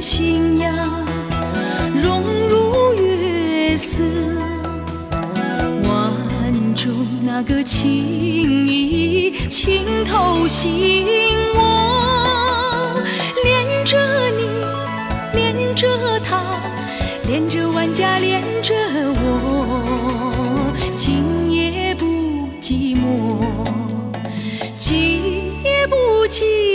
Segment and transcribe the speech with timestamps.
[0.00, 0.72] 信呀，
[2.02, 4.02] 融入月色，
[5.84, 6.88] 挽住
[7.22, 11.04] 那个情意，情透心
[11.54, 13.02] 窝，
[13.44, 13.98] 恋着
[14.38, 14.48] 你，
[15.34, 15.86] 恋着
[16.20, 16.62] 他，
[17.28, 18.74] 恋着万家，恋着
[19.22, 23.44] 我，今夜不寂寞，
[24.78, 25.20] 今
[25.62, 26.69] 夜不寂寞。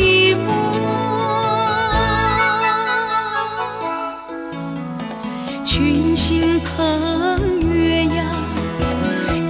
[5.66, 8.24] 群星捧月呀，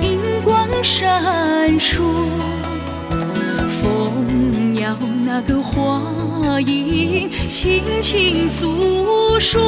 [0.02, 2.04] 银光闪烁，
[3.68, 6.02] 风摇那个花
[6.62, 9.62] 影，轻轻诉说。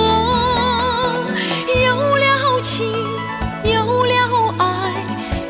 [1.86, 2.86] 有了情，
[3.66, 5.04] 有了爱，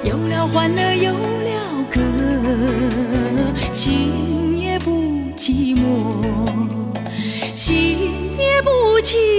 [0.04, 2.02] 有了欢乐，有了歌，
[3.72, 4.92] 今夜不
[5.38, 6.26] 寂寞，
[7.54, 8.00] 今
[8.40, 9.37] 夜不寂寞。